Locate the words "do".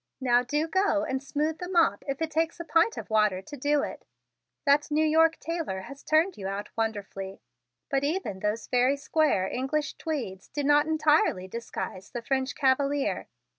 0.41-0.67, 3.55-3.83, 10.51-10.63